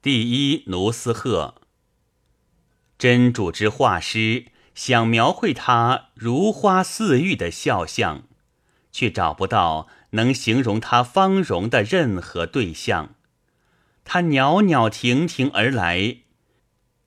[0.00, 1.56] 第一奴斯鹤。
[2.96, 8.22] 真主之画师想描绘他如花似玉的肖像，
[8.92, 13.16] 却找不到能形容他芳容的任何对象。
[14.04, 16.18] 他袅袅婷婷而来，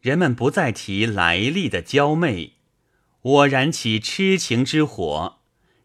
[0.02, 2.55] 人们不再提来历的娇媚，
[3.21, 5.38] 我燃起痴情之火，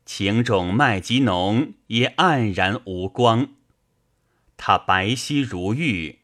[0.04, 3.50] 情种麦吉浓，也黯然无光。
[4.56, 6.18] 他白皙如玉，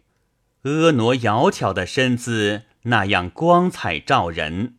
[0.63, 4.77] 婀娜窈窕的身姿那样光彩照人。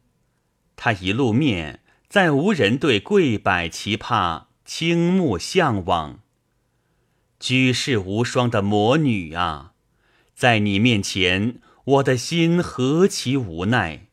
[0.75, 6.19] 他一露面，再无人对贵柏奇葩倾慕向往。
[7.39, 9.73] 举世无双的魔女啊，
[10.33, 14.07] 在你面前，我的心何其无奈！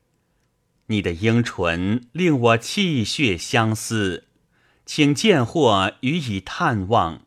[0.86, 4.24] 你的樱唇令我泣血相思，
[4.84, 7.22] 请见或予以探望。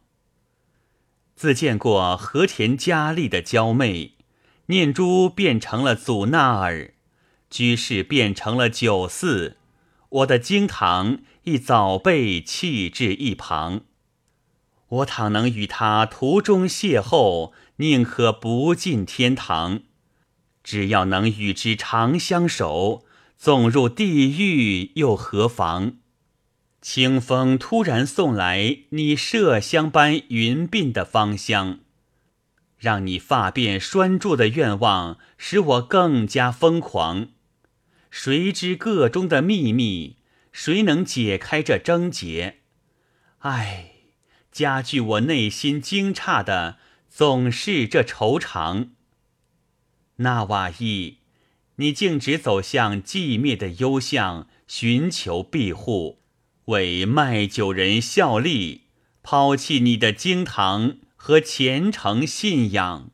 [1.36, 4.16] 自见过和田佳丽的娇媚，
[4.68, 6.94] 念珠变成了祖纳尔，
[7.50, 9.58] 居士变成了酒肆，
[10.10, 13.82] 我的经堂亦早被弃置一旁。
[14.88, 19.80] 我倘能与他途中邂逅，宁可不进天堂；
[20.64, 23.04] 只要能与之长相守，
[23.36, 25.98] 纵入地狱又何妨？
[26.82, 31.80] 清风突然送来你麝香般云鬓的芳香，
[32.84, 37.30] 让你发辫拴住的愿望，使我更加疯狂。
[38.12, 40.18] 谁知个中的秘密？
[40.52, 42.58] 谁能解开这症结？
[43.40, 43.92] 唉，
[44.52, 46.78] 加剧我内心惊诧的，
[47.10, 48.90] 总是这愁肠。
[50.18, 51.20] 纳瓦伊，
[51.78, 56.20] 你径直走向寂灭的幽巷，寻求庇护。
[56.66, 58.82] 为卖酒人效力，
[59.22, 63.13] 抛弃你的经堂和虔诚信仰。